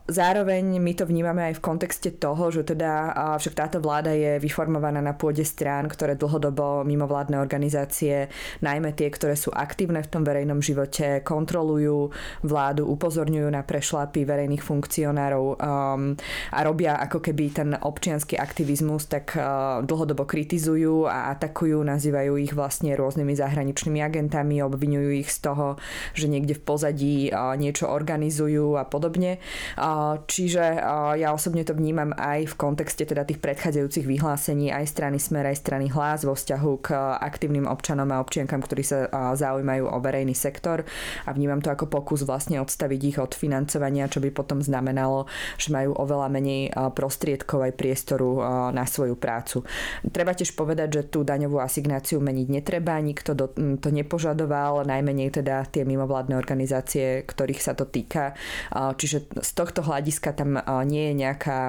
[0.08, 5.04] Zároveň my to vnímame aj v kontexte toho, že teda však táto vláda je vyformovaná
[5.04, 8.32] na pôde strán, ktoré dlhodobo mimovládne organizácie,
[8.64, 12.08] najmä tie, ktoré sú aktívne v tom verejnom živote, kontrolujú
[12.46, 16.14] vládu, upozorňujú na prešlapy verejných funkcionárov um,
[16.54, 22.52] a robia ako keby ten občianský aktivizmus, tak uh, dlhodobo kritizujú a atakujú, nazývajú ich
[22.54, 25.76] vlastne rôznymi zahraničnými agentami, obvinujú ich z toho,
[26.14, 29.42] že niekde v pozadí uh, niečo organizujú a podobne.
[29.74, 34.84] Uh, čiže uh, ja osobne to vnímam aj v kontexte teda tých predchádzajúcich vyhlásení aj
[34.88, 39.34] strany Smer, aj strany Hlas vo vzťahu k aktívnym občanom a občiankam, ktorí sa uh,
[39.34, 40.86] zaujímajú o verejný sektor
[41.26, 45.72] a vnímam to ako pokus vlastne odstaviť ich od financovania, čo by potom znamenalo, že
[45.72, 48.42] majú oveľa menej prostriedkov aj priestoru
[48.74, 49.64] na svoju prácu.
[50.12, 55.86] Treba tiež povedať, že tú daňovú asignáciu meniť netreba, nikto to nepožadoval, najmenej teda tie
[55.86, 58.34] mimovládne organizácie, ktorých sa to týka.
[58.74, 61.60] Čiže z tohto hľadiska tam nie je nejaká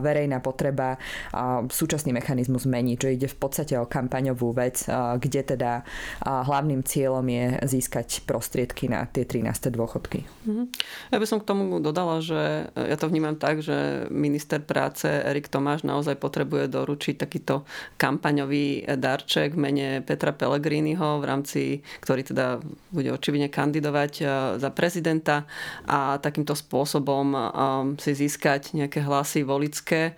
[0.00, 0.96] verejná potreba
[1.66, 4.86] súčasný mechanizmus zmeniť, že ide v podstate o kampaňovú vec,
[5.18, 5.82] kde teda
[6.22, 9.74] hlavným cieľom je získať prostriedky na tie 13.
[9.74, 10.22] dôchodky.
[10.46, 10.62] Mhm.
[11.10, 15.50] Ja by som k tomu dodala, že ja to vnímam tak, že minister práce Erik
[15.50, 17.66] Tomáš naozaj potrebuje doručiť takýto
[17.98, 21.62] kampaňový darček v mene Petra Pellegriniho, v rámci,
[22.00, 22.62] ktorý teda
[22.94, 24.24] bude očividne kandidovať e,
[24.62, 25.44] za prezidenta
[25.84, 27.38] a takýmto spôsobom e,
[27.98, 30.14] si získať nejaké hlasy volické e,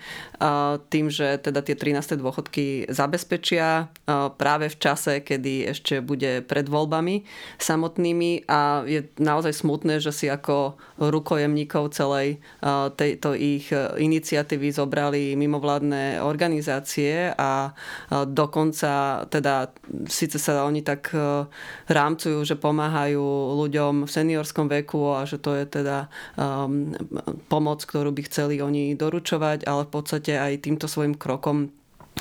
[0.93, 2.21] tým, že teda tie 13.
[2.21, 3.89] dôchodky zabezpečia
[4.37, 7.25] práve v čase, kedy ešte bude pred voľbami
[7.57, 12.43] samotnými a je naozaj smutné, že si ako rukojemníkov celej
[12.91, 17.71] tejto ich e, iniciatívy zobrali mimovládne organizácie a
[18.27, 19.71] dokonca teda
[20.11, 21.47] síce sa oni tak e,
[21.87, 23.23] rámcujú, že pomáhajú
[23.63, 26.91] ľuďom v seniorskom veku a že to je teda um,
[27.47, 31.71] pomoc, ktorú by chceli oni doručovať, ale v podstate aj týmto svojim krokom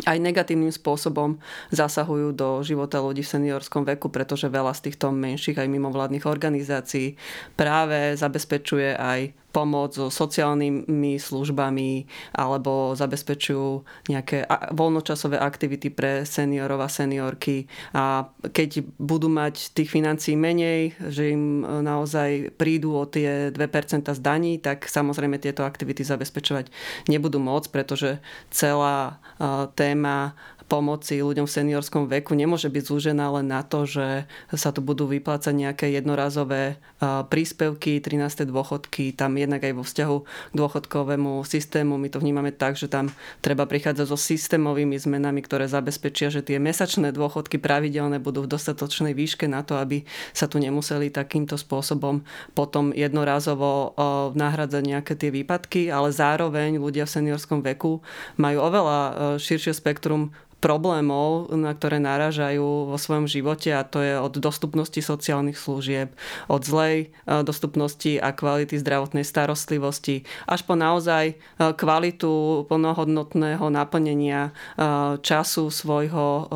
[0.08, 1.38] aj negatívnym spôsobom
[1.70, 7.20] zasahujú do života ľudí v seniorskom veku, pretože veľa z týchto menších aj mimovládnych organizácií
[7.60, 16.90] práve zabezpečuje aj pomoc so sociálnymi službami alebo zabezpečujú nejaké voľnočasové aktivity pre seniorov a
[16.90, 17.68] seniorky.
[17.92, 24.08] A keď budú mať tých financií menej, že im e, naozaj prídu o tie 2%
[24.08, 26.72] z daní, tak samozrejme tieto aktivity zabezpečovať
[27.12, 30.34] nebudú môcť, pretože celá e, téma
[30.72, 34.24] pomoci ľuďom v seniorskom veku nemôže byť zúžená len na to, že
[34.56, 38.48] sa tu budú vyplácať nejaké jednorazové príspevky, 13.
[38.48, 42.00] dôchodky, tam jednak aj vo vzťahu k dôchodkovému systému.
[42.00, 43.12] My to vnímame tak, že tam
[43.44, 49.12] treba prichádzať so systémovými zmenami, ktoré zabezpečia, že tie mesačné dôchodky pravidelné budú v dostatočnej
[49.12, 52.24] výške na to, aby sa tu nemuseli takýmto spôsobom
[52.56, 53.92] potom jednorazovo
[54.40, 58.00] nahradzať nejaké tie výpadky, ale zároveň ľudia v seniorskom veku
[58.40, 59.00] majú oveľa
[59.36, 60.32] širšie spektrum
[60.62, 66.14] problémov, na ktoré náražajú vo svojom živote a to je od dostupnosti sociálnych služieb,
[66.46, 71.36] od zlej e, dostupnosti a kvality zdravotnej starostlivosti až po naozaj e,
[71.74, 74.82] kvalitu plnohodnotného naplnenia e,
[75.26, 76.54] času svojho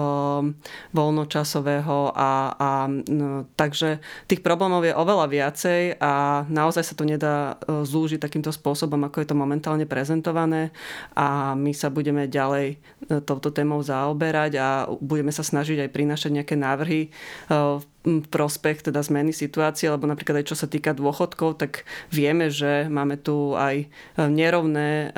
[0.94, 2.70] voľnočasového a, a
[3.10, 3.98] no, takže
[4.30, 9.28] tých problémov je oveľa viacej a naozaj sa to nedá zúžiť takýmto spôsobom, ako je
[9.34, 10.70] to momentálne prezentované.
[11.18, 12.78] A my sa budeme ďalej
[13.26, 14.68] touto témou za zaoberať a
[15.00, 17.10] budeme sa snažiť aj prinašať nejaké návrhy
[17.48, 22.54] v eh, prospech teda zmeny situácie, lebo napríklad aj čo sa týka dôchodkov, tak vieme,
[22.54, 23.88] že máme tu aj e,
[24.30, 25.18] nerovné e,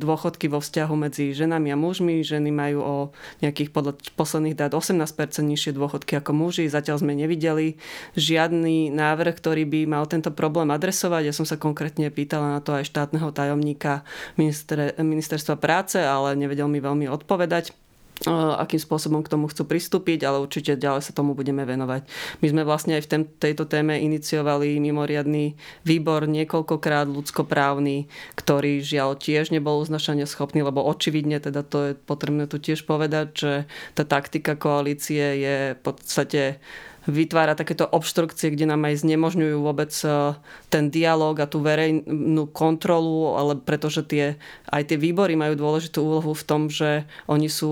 [0.00, 2.24] dôchodky vo vzťahu medzi ženami a mužmi.
[2.24, 2.96] Ženy majú o
[3.44, 5.04] nejakých podľa posledných dát 18%
[5.44, 6.72] nižšie dôchodky ako muži.
[6.72, 7.76] Zatiaľ sme nevideli
[8.16, 11.28] žiadny návrh, ktorý by mal tento problém adresovať.
[11.28, 14.08] Ja som sa konkrétne pýtala na to aj štátneho tajomníka
[14.40, 17.76] minister, ministerstva práce, ale nevedel mi veľmi odpovedať
[18.24, 22.08] akým spôsobom k tomu chcú pristúpiť, ale určite ďalej sa tomu budeme venovať.
[22.40, 25.52] My sme vlastne aj v tejto téme iniciovali mimoriadný
[25.84, 28.08] výbor niekoľkokrát ľudskoprávny,
[28.40, 33.26] ktorý žiaľ tiež nebol uznašania schopný, lebo očividne, teda to je potrebné tu tiež povedať,
[33.36, 33.52] že
[33.92, 36.56] tá taktika koalície je v podstate
[37.06, 39.90] vytvára takéto obštrukcie, kde nám aj znemožňujú vôbec
[40.68, 44.36] ten dialog a tú verejnú kontrolu, ale pretože tie,
[44.70, 47.70] aj tie výbory majú dôležitú úlohu v tom, že oni sú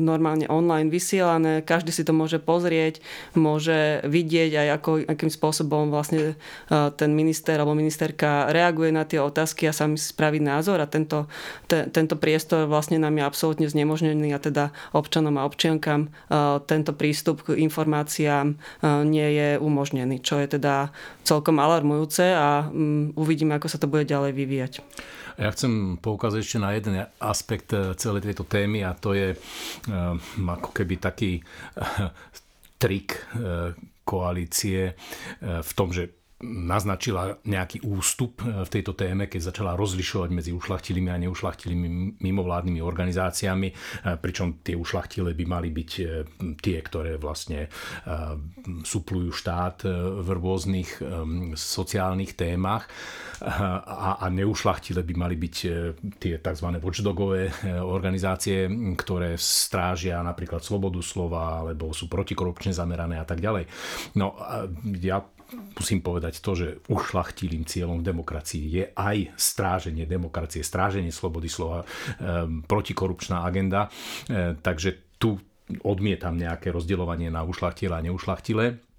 [0.00, 3.04] normálne online vysielané, každý si to môže pozrieť,
[3.36, 6.34] môže vidieť aj ako, akým spôsobom vlastne
[6.96, 10.80] ten minister alebo ministerka reaguje na tie otázky a sami si spraviť názor.
[10.80, 11.28] A tento,
[11.68, 16.08] te, tento priestor vlastne nám je absolútne znemožnený a teda občanom a občiankam
[16.64, 17.73] tento prístup k informáciám
[19.04, 20.94] nie je umožnený, čo je teda
[21.26, 24.72] celkom alarmujúce a mm, uvidíme, ako sa to bude ďalej vyvíjať.
[25.34, 29.34] Ja chcem poukázať ešte na jeden aspekt e, celej tejto témy a to je
[29.90, 31.42] um, ako keby taký
[32.78, 33.18] trik
[34.04, 34.92] koalície
[35.40, 41.10] v tom, že naznačila nejaký ústup e, v tejto téme, keď začala rozlišovať medzi ušlachtilými
[41.10, 43.74] a neušlachtilými mimovládnymi organizáciami, e,
[44.20, 46.04] pričom tie ušlachtile by mali byť e,
[46.60, 47.66] tie, ktoré vlastne
[48.84, 49.86] suplujú štát
[50.24, 51.00] v rôznych
[51.56, 52.88] sociálnych témach
[53.40, 55.56] a, a neušlachtile by mali byť
[56.18, 56.68] tie tzv.
[56.80, 63.68] watchdogové organizácie, ktoré strážia napríklad slobodu slova alebo sú protikorupčne zamerané a tak ďalej.
[64.18, 64.36] No
[65.00, 71.50] ja musím povedať to, že ušlachtilým cieľom v demokracii je aj stráženie demokracie, stráženie slobody
[71.50, 71.86] slova, e,
[72.64, 73.92] protikorupčná agenda.
[74.26, 75.36] E, takže tu
[75.84, 78.93] odmietam nejaké rozdeľovanie na ušlachtile a neušlachtile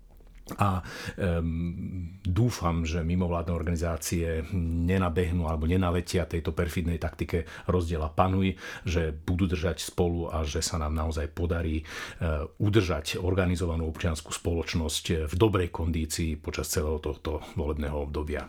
[0.53, 0.86] a
[1.17, 8.53] um, dúfam, že mimovládne organizácie nenabehnú alebo nenaletia tejto perfidnej taktike rozdiela panuj,
[8.86, 15.25] že budú držať spolu a že sa nám naozaj podarí uh, udržať organizovanú občianskú spoločnosť
[15.25, 18.45] v dobrej kondícii počas celého tohto volebného obdobia.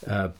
[0.00, 0.32] Uh,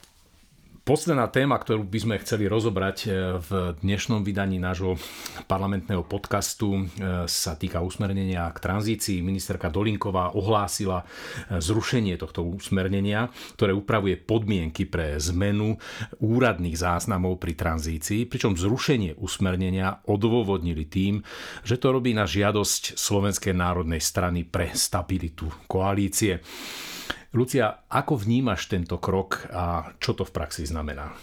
[0.81, 4.97] Posledná téma, ktorú by sme chceli rozobrať e, v dnešnom vydaní nášho
[5.45, 6.81] parlamentného podcastu e,
[7.29, 9.21] sa týka usmernenia k tranzícii.
[9.21, 13.29] Ministerka Dolinková ohlásila e, zrušenie tohto usmernenia,
[13.61, 15.77] ktoré upravuje podmienky pre zmenu
[16.17, 21.21] úradných záznamov pri tranzícii, pričom zrušenie usmernenia odôvodnili tým,
[21.61, 26.41] že to robí na žiadosť Slovenskej národnej strany pre stabilitu koalície.
[27.31, 31.15] Lucia, ako vnímaš tento krok a čo to v praxi znamená?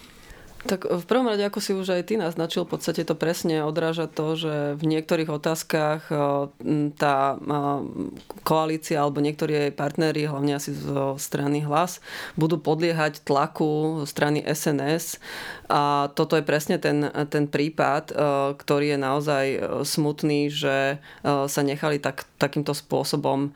[0.59, 4.11] Tak v prvom rade, ako si už aj ty naznačil, v podstate to presne odráža
[4.11, 6.11] to, že v niektorých otázkach
[6.99, 7.15] tá
[8.43, 12.03] koalícia alebo niektorí jej partnery, hlavne asi zo strany hlas,
[12.35, 15.23] budú podliehať tlaku strany SNS
[15.71, 18.11] a toto je presne ten, ten prípad,
[18.59, 19.45] ktorý je naozaj
[19.87, 23.55] smutný, že sa nechali tak, takýmto spôsobom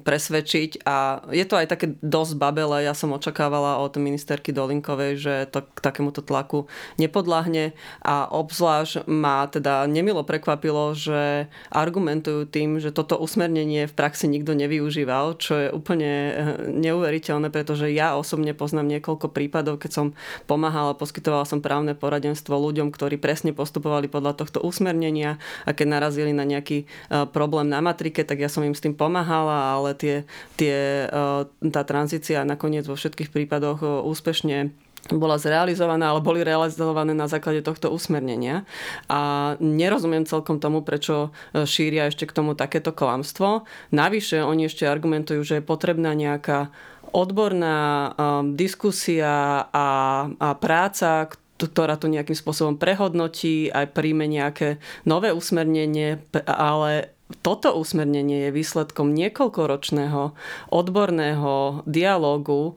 [0.00, 2.88] presvedčiť a je to aj také dosť babele.
[2.88, 6.70] Ja som očakávala od ministerky Dolinkovej, že to k takému takémuto tlaku
[7.02, 7.74] nepodľahne
[8.06, 14.54] a obzvlášť ma teda nemilo prekvapilo, že argumentujú tým, že toto usmernenie v praxi nikto
[14.54, 16.34] nevyužíval, čo je úplne eh,
[16.70, 20.06] neuveriteľné, pretože ja osobne poznám niekoľko prípadov, keď som
[20.46, 26.30] pomáhala, poskytovala som právne poradenstvo ľuďom, ktorí presne postupovali podľa tohto usmernenia a keď narazili
[26.30, 30.22] na nejaký eh, problém na matrike, tak ja som im s tým pomáhala, ale tie,
[30.54, 31.42] tie, eh,
[31.74, 37.94] tá tranzícia nakoniec vo všetkých prípadoch úspešne bola zrealizovaná, ale boli realizované na základe tohto
[37.94, 38.66] usmernenia.
[39.06, 43.66] A nerozumiem celkom tomu, prečo e, šíria ešte k tomu takéto klamstvo.
[43.94, 46.74] Navyše oni ešte argumentujú, že je potrebná nejaká
[47.14, 49.88] odborná um, diskusia a,
[50.28, 54.76] a práca, ktorá to nejakým spôsobom prehodnotí, aj príjme nejaké
[55.08, 60.30] nové usmernenie, ale toto usmernenie je výsledkom niekoľkoročného
[60.70, 62.74] odborného dialógu, e,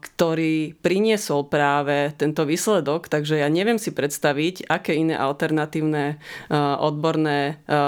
[0.00, 6.16] ktorý priniesol práve tento výsledok, takže ja neviem si predstaviť, aké iné alternatívne
[6.48, 7.84] e, odborné e,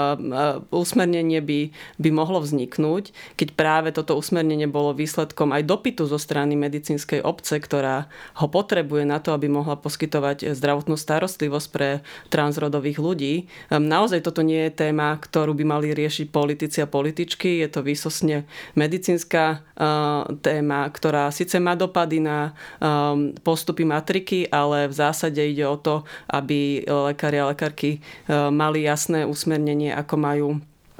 [0.69, 6.53] usmernenie by, by mohlo vzniknúť, keď práve toto usmernenie bolo výsledkom aj dopytu zo strany
[6.53, 8.05] medicínskej obce, ktorá
[8.37, 13.33] ho potrebuje na to, aby mohla poskytovať zdravotnú starostlivosť pre transrodových ľudí.
[13.73, 17.63] Naozaj toto nie je téma, ktorú by mal mali riešiť politici a političky.
[17.63, 18.43] Je to výsosne
[18.75, 22.51] medicínska uh, téma, ktorá síce má dopady na
[22.83, 28.83] um, postupy matriky, ale v zásade ide o to, aby lekári a lekárky uh, mali
[28.83, 30.47] jasné usmernenie, ako majú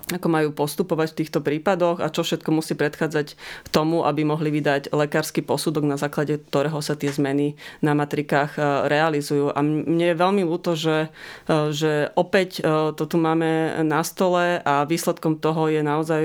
[0.09, 3.37] ako majú postupovať v týchto prípadoch a čo všetko musí predchádzať
[3.69, 7.53] tomu, aby mohli vydať lekársky posudok, na základe ktorého sa tie zmeny
[7.85, 9.53] na matrikách e, realizujú.
[9.53, 11.13] A mne je veľmi ľúto, že,
[11.45, 16.23] e, že opäť e, to tu máme na stole a výsledkom toho je naozaj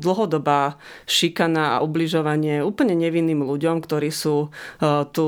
[0.00, 4.48] dlhodobá šikana a ubližovanie úplne nevinným ľuďom, ktorí sú
[5.12, 5.26] tu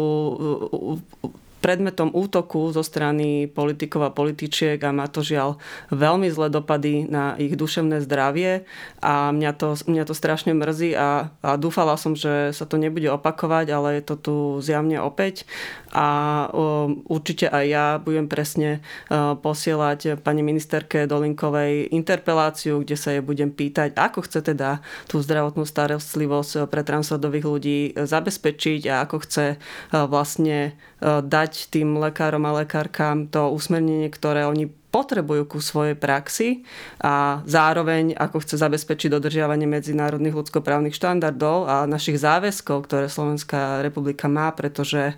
[1.59, 5.59] predmetom útoku zo strany politikov a političiek a má to žiaľ
[5.91, 8.65] veľmi zlé dopady na ich duševné zdravie
[9.03, 13.07] a mňa to, mňa to strašne mrzí a, a dúfala som, že sa to nebude
[13.11, 15.45] opakovať, ale je to tu zjavne opäť.
[15.89, 23.17] A um, určite aj ja budem presne uh, posielať pani ministerke Dolinkovej interpeláciu, kde sa
[23.17, 29.17] jej budem pýtať, ako chce teda tú zdravotnú starostlivosť pre transrodových ľudí zabezpečiť a ako
[29.25, 35.59] chce uh, vlastne uh, dať tým lekárom a lekárkam to usmernenie, ktoré oni potrebujú ku
[35.61, 36.65] svojej praxi
[37.05, 44.33] a zároveň ako chce zabezpečiť dodržiavanie medzinárodných ľudskoprávnych štandardov a našich záväzkov, ktoré Slovenská republika
[44.33, 45.13] má, pretože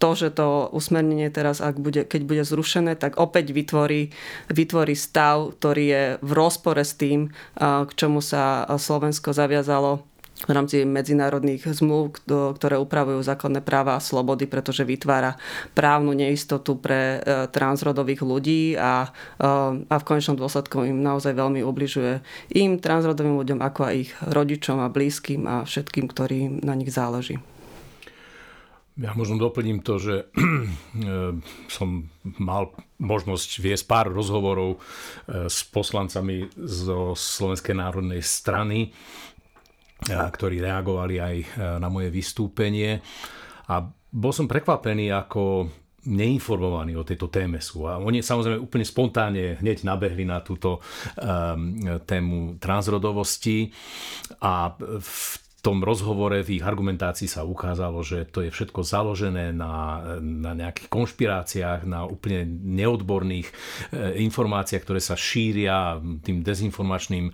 [0.00, 4.08] to, že to usmernenie teraz, ak bude, keď bude zrušené, tak opäť vytvorí,
[4.48, 7.28] vytvorí stav, ktorý je v rozpore s tým,
[7.60, 10.11] k čomu sa Slovensko zaviazalo
[10.42, 15.38] v rámci medzinárodných zmluv, ktoré upravujú základné práva a slobody, pretože vytvára
[15.76, 19.44] právnu neistotu pre e, transrodových ľudí a, e,
[19.86, 22.24] a v konečnom dôsledku im naozaj veľmi ubližuje
[22.58, 27.38] im, transrodovým ľuďom, ako aj ich rodičom a blízkym a všetkým, ktorým na nich záleží.
[28.92, 30.42] Ja možno doplním to, že e,
[31.70, 34.78] som mal možnosť viesť pár rozhovorov
[35.26, 38.94] s poslancami zo Slovenskej národnej strany
[40.06, 41.46] ktorí reagovali aj e,
[41.78, 42.98] na moje vystúpenie.
[43.70, 43.74] A
[44.12, 45.70] bol som prekvapený, ako
[46.02, 47.86] neinformovaní o tejto téme sú.
[47.86, 53.70] A oni samozrejme úplne spontánne hneď nabehli na túto um, tému transrodovosti
[54.42, 55.22] a v
[55.62, 60.90] tom rozhovore v ich argumentácii sa ukázalo, že to je všetko založené na, na nejakých
[60.90, 63.54] konšpiráciách, na úplne neodborných e,
[64.26, 67.32] informáciách, ktoré sa šíria tým dezinformačným e,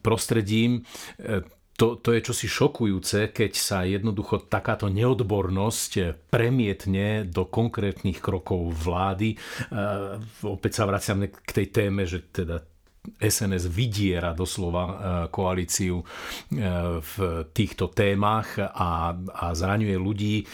[0.00, 0.80] prostredím.
[1.20, 1.44] E,
[1.76, 9.34] to, to je čosi šokujúce, keď sa jednoducho takáto neodbornosť premietne do konkrétnych krokov vlády.
[10.46, 12.62] Opäť sa vraciame k tej téme, že teda
[13.04, 14.92] SNS vydiera doslova e,
[15.28, 16.04] koalíciu e,
[17.04, 17.14] v
[17.52, 20.36] týchto témach a, a zraňuje ľudí.
[20.40, 20.44] E,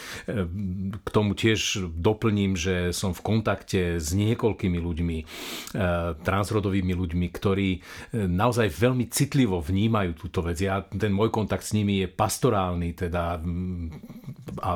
[0.98, 5.18] k tomu tiež doplním, že som v kontakte s niekoľkými ľuďmi,
[6.24, 7.70] transrodovými ľuďmi, ktorí
[8.14, 10.58] naozaj veľmi citlivo vnímajú túto vec.
[10.58, 13.38] Ja, ten môj kontakt s nimi je pastorálny, teda
[14.60, 14.72] a,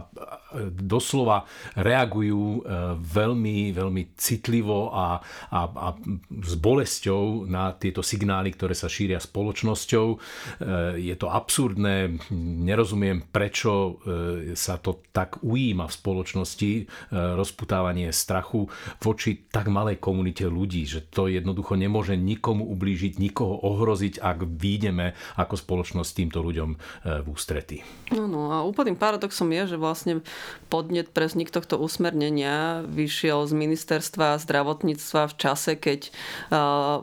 [0.79, 2.62] doslova reagujú
[3.01, 5.18] veľmi, veľmi citlivo a,
[5.51, 5.89] a, a
[6.45, 10.06] s bolesťou na tieto signály, ktoré sa šíria spoločnosťou.
[10.12, 10.16] E,
[11.00, 12.20] je to absurdné,
[12.66, 13.72] nerozumiem, prečo
[14.04, 16.82] e, sa to tak ujíma v spoločnosti, e,
[17.14, 18.68] rozputávanie strachu
[19.00, 25.16] voči tak malej komunite ľudí, že to jednoducho nemôže nikomu ublížiť, nikoho ohroziť, ak výjdeme
[25.40, 26.70] ako spoločnosť týmto ľuďom
[27.04, 27.80] v ústrety.
[28.10, 30.14] No, no a úplným paradoxom je, že vlastne
[30.68, 36.10] podnet pre vznik tohto usmernenia vyšiel z ministerstva zdravotníctva v čase, keď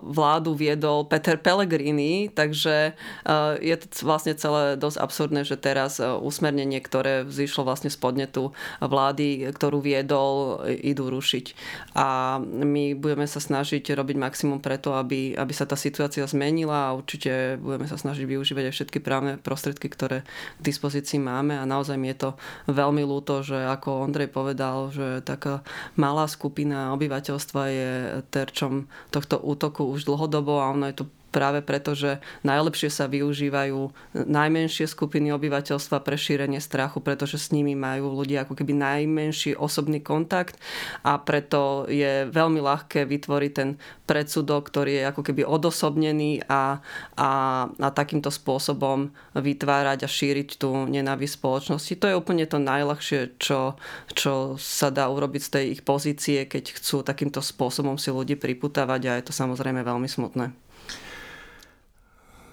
[0.01, 5.99] vládu vládu viedol Peter Pellegrini, takže eh, je to vlastne celé dosť absurdné, že teraz
[5.99, 8.51] eh, usmernenie, ktoré vzýšlo vlastne z podnetu
[8.83, 11.55] vlády, ktorú viedol, idú rušiť.
[11.95, 16.95] A my budeme sa snažiť robiť maximum preto, aby, aby sa tá situácia zmenila a
[16.95, 20.23] určite budeme sa snažiť využívať aj všetky právne prostriedky, ktoré
[20.59, 22.29] k dispozícii máme a naozaj mi je to
[22.67, 25.63] veľmi ľúto, že ako Ondrej povedal, že taká
[25.95, 27.91] malá skupina obyvateľstva je
[28.33, 33.07] terčom tohto útoku už dlhodobo dlhodobo a ono je to práve preto, že najlepšie sa
[33.07, 33.79] využívajú
[34.13, 40.03] najmenšie skupiny obyvateľstva pre šírenie strachu, pretože s nimi majú ľudia ako keby najmenší osobný
[40.03, 40.59] kontakt
[41.01, 46.83] a preto je veľmi ľahké vytvoriť ten predsudok, ktorý je ako keby odosobnený a,
[47.15, 47.31] a,
[47.71, 51.93] a takýmto spôsobom vytvárať a šíriť tú nenávisť spoločnosti.
[51.95, 53.79] To je úplne to najľahšie, čo,
[54.11, 59.01] čo sa dá urobiť z tej ich pozície, keď chcú takýmto spôsobom si ľudí priputávať
[59.07, 60.51] a je to samozrejme veľmi smutné.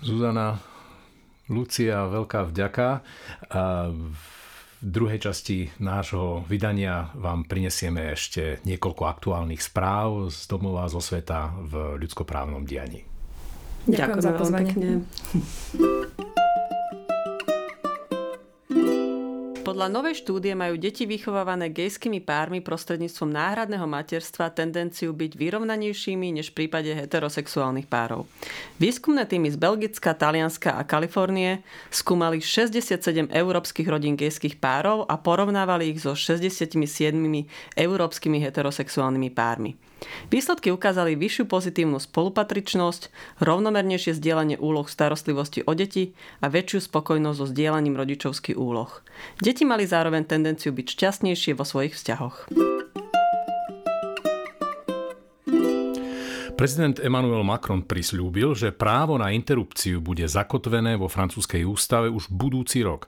[0.02, 0.58] Zuzana,
[1.48, 2.88] Lucia, veľká vďaka.
[3.50, 4.22] A v
[4.78, 11.98] druhej časti nášho vydania vám prinesieme ešte niekoľko aktuálnych správ z domova zo sveta v
[11.98, 13.02] ľudskoprávnom dianí.
[13.88, 14.72] Ďakujem, Ďakujem za pozvanie.
[14.72, 14.90] Pekne.
[19.68, 26.56] Podľa novej štúdie majú deti vychovávané gejskými pármi prostredníctvom náhradného materstva tendenciu byť vyrovnanejšími než
[26.56, 28.24] v prípade heterosexuálnych párov.
[28.80, 31.60] Výskumné týmy z Belgicka, Talianska a Kalifornie
[31.92, 36.72] skúmali 67 európskych rodín gejských párov a porovnávali ich so 67
[37.76, 39.76] európskymi heterosexuálnymi pármi.
[40.28, 43.10] Výsledky ukázali vyššiu pozitívnu spolupatričnosť,
[43.42, 49.02] rovnomernejšie zdieľanie úloh starostlivosti o deti a väčšiu spokojnosť so zdieľaním rodičovských úloh.
[49.42, 52.52] Deti mali zároveň tendenciu byť šťastnejšie vo svojich vzťahoch.
[56.58, 62.82] Prezident Emmanuel Macron prislúbil, že právo na interrupciu bude zakotvené vo francúzskej ústave už budúci
[62.82, 63.06] rok.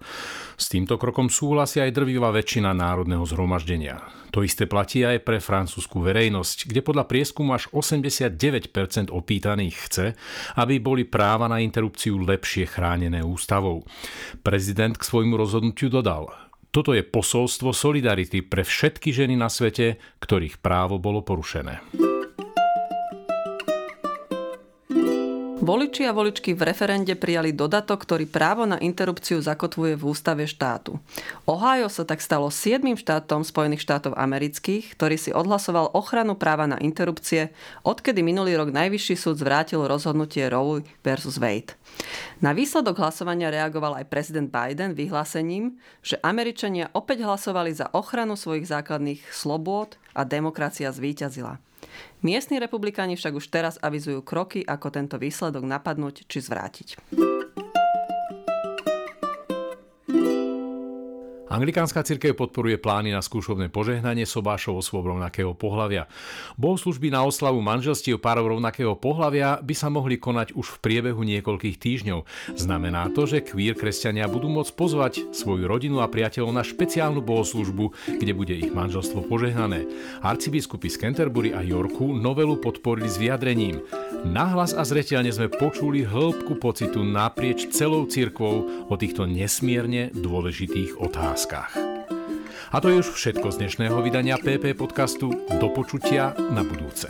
[0.54, 4.06] S týmto krokom súhlasia aj drvivá väčšina národného zhromaždenia.
[4.30, 10.06] To isté platí aj pre francúzsku verejnosť, kde podľa prieskumu až 89% opýtaných chce,
[10.54, 13.82] aby boli práva na interrupciu lepšie chránené ústavou.
[14.46, 16.30] Prezident k svojmu rozhodnutiu dodal,
[16.70, 21.82] toto je posolstvo solidarity pre všetky ženy na svete, ktorých právo bolo porušené.
[25.70, 30.98] Voliči a voličky v referende prijali dodatok, ktorý právo na interrupciu zakotvuje v ústave štátu.
[31.46, 32.82] Ohio sa tak stalo 7.
[32.98, 37.54] štátom Spojených štátov amerických, ktorý si odhlasoval ochranu práva na interrupcie,
[37.86, 41.78] odkedy minulý rok najvyšší súd zvrátil rozhodnutie Roe versus Wade.
[42.42, 48.66] Na výsledok hlasovania reagoval aj prezident Biden vyhlásením, že Američania opäť hlasovali za ochranu svojich
[48.66, 51.62] základných slobôd a demokracia zvíťazila.
[52.20, 56.88] Miestni republikáni však už teraz avizujú kroky, ako tento výsledok napadnúť či zvrátiť.
[61.50, 66.06] Anglikánska cirkev podporuje plány na skúšobné požehnanie sobášov osôb rovnakého pohľavia.
[66.54, 71.74] Bohoslužby na oslavu manželstiev párov rovnakého pohľavia by sa mohli konať už v priebehu niekoľkých
[71.82, 72.22] týždňov.
[72.54, 78.14] Znamená to, že queer kresťania budú môcť pozvať svoju rodinu a priateľov na špeciálnu bohoslužbu,
[78.22, 79.90] kde bude ich manželstvo požehnané.
[80.22, 83.82] Arcibiskupy z Canterbury a Yorku novelu podporili s vyjadrením.
[84.22, 91.39] Nahlas a zreteľne sme počuli hĺbku pocitu naprieč celou cirkvou o týchto nesmierne dôležitých otázkach
[91.40, 91.72] otázkach.
[92.72, 95.32] A to je už všetko z dnešného vydania PP podcastu.
[95.48, 97.08] Do počutia na budúce.